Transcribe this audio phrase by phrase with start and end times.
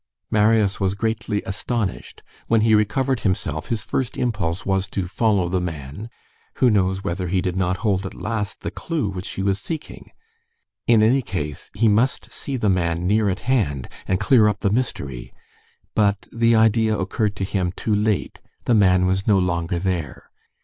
[0.31, 2.23] Marius was greatly astonished.
[2.47, 6.09] When he recovered himself, his first impulse was to follow the man;
[6.55, 10.09] who knows whether he did not hold at last the clue which he was seeking?
[10.87, 14.71] In any case, he must see the man near at hand, and clear up the
[14.71, 15.31] mystery.
[15.93, 20.31] But the idea occurred to him too late, the man was no longer there.